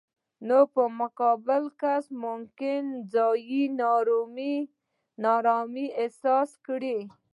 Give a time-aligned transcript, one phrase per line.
[0.47, 0.59] نو
[1.01, 3.73] مقابل کس مو ممکن ځان
[5.21, 6.97] نا ارامه احساس کړي.